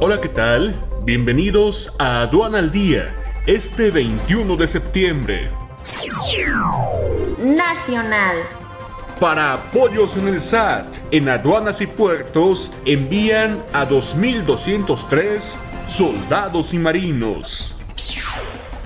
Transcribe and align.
Hola, 0.00 0.20
¿qué 0.20 0.28
tal? 0.28 0.78
Bienvenidos 1.02 1.92
a 1.98 2.20
Aduana 2.20 2.58
al 2.58 2.70
Día, 2.70 3.12
este 3.48 3.90
21 3.90 4.54
de 4.54 4.68
septiembre. 4.68 5.50
Nacional. 7.36 8.36
Para 9.18 9.54
apoyos 9.54 10.16
en 10.16 10.28
el 10.28 10.40
SAT, 10.40 10.86
en 11.10 11.28
aduanas 11.28 11.80
y 11.80 11.88
puertos 11.88 12.70
envían 12.84 13.60
a 13.72 13.88
2.203 13.88 15.56
soldados 15.88 16.72
y 16.72 16.78
marinos. 16.78 17.74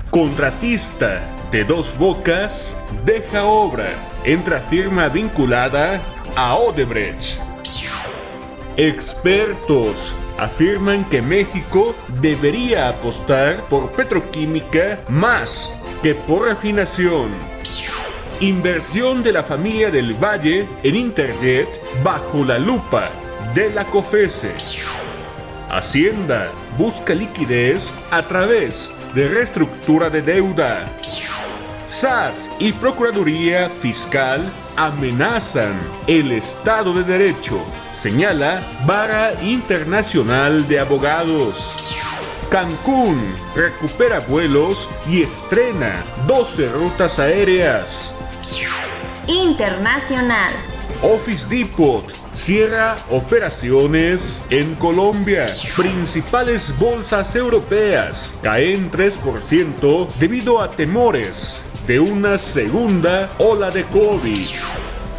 Contratista 0.09 1.21
de 1.51 1.63
dos 1.63 1.95
bocas 1.95 2.75
deja 3.05 3.45
obra. 3.45 3.89
Entra 4.23 4.59
firma 4.59 5.09
vinculada 5.09 6.01
a 6.35 6.55
Odebrecht. 6.55 7.37
Expertos 8.77 10.15
afirman 10.43 11.05
que 11.05 11.21
México 11.21 11.95
debería 12.21 12.89
apostar 12.89 13.57
por 13.69 13.91
petroquímica 13.91 14.99
más 15.09 15.79
que 16.01 16.13
por 16.13 16.47
refinación. 16.47 17.29
Inversión 18.41 19.23
de 19.23 19.31
la 19.31 19.43
familia 19.43 19.89
del 19.89 20.13
Valle 20.13 20.67
en 20.83 20.95
Internet 20.95 21.67
bajo 22.03 22.43
la 22.43 22.59
lupa 22.59 23.09
de 23.55 23.69
la 23.69 23.85
COFESE. 23.85 24.51
Hacienda 25.69 26.51
busca 26.77 27.13
liquidez 27.13 27.93
a 28.11 28.21
través 28.21 28.93
de 29.15 29.27
reestructura 29.27 30.09
de 30.09 30.21
deuda. 30.21 30.91
SAT 31.93 32.33
y 32.57 32.71
Procuraduría 32.73 33.69
Fiscal 33.69 34.41
amenazan 34.75 35.79
el 36.07 36.31
Estado 36.31 36.91
de 36.91 37.03
Derecho, 37.03 37.63
señala 37.93 38.63
Vara 38.87 39.33
Internacional 39.43 40.67
de 40.67 40.79
Abogados. 40.79 41.95
Cancún 42.49 43.35
recupera 43.55 44.21
vuelos 44.21 44.89
y 45.07 45.21
estrena 45.21 46.03
12 46.25 46.69
rutas 46.69 47.19
aéreas. 47.19 48.15
Internacional. 49.27 50.51
Office 51.03 51.47
Depot 51.47 52.11
cierra 52.31 52.95
operaciones 53.11 54.43
en 54.49 54.73
Colombia. 54.75 55.45
Principales 55.77 56.73
bolsas 56.79 57.35
europeas 57.35 58.39
caen 58.41 58.89
3% 58.89 60.07
debido 60.15 60.59
a 60.59 60.71
temores 60.71 61.69
de 61.87 61.99
una 61.99 62.37
segunda 62.37 63.29
ola 63.37 63.69
de 63.71 63.83
COVID. 63.85 64.39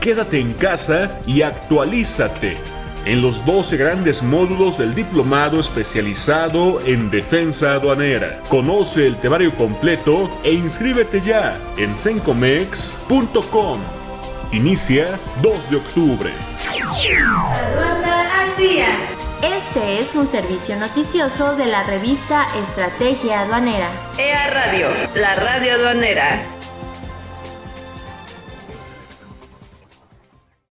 Quédate 0.01 0.39
en 0.39 0.53
casa 0.55 1.19
y 1.27 1.43
actualízate 1.43 2.57
en 3.05 3.21
los 3.21 3.45
12 3.45 3.77
grandes 3.77 4.23
módulos 4.23 4.79
del 4.79 4.95
diplomado 4.95 5.61
especializado 5.61 6.81
en 6.85 7.11
defensa 7.11 7.75
aduanera. 7.75 8.41
Conoce 8.49 9.07
el 9.07 9.17
temario 9.17 9.55
completo 9.57 10.31
e 10.43 10.53
inscríbete 10.53 11.21
ya 11.21 11.59
en 11.77 11.97
sencomex.com. 11.97 13.81
Inicia 14.53 15.19
2 15.43 15.71
de 15.71 15.77
octubre. 15.77 16.31
Aduana 16.71 18.43
al 18.43 18.57
día. 18.57 18.87
Este 19.43 20.01
es 20.01 20.15
un 20.15 20.27
servicio 20.27 20.77
noticioso 20.77 21.57
de 21.57 21.67
la 21.67 21.85
revista 21.85 22.47
Estrategia 22.63 23.41
Aduanera. 23.41 23.91
EA 24.17 24.51
Radio, 24.51 24.89
la 25.15 25.35
radio 25.35 25.75
aduanera. 25.75 26.54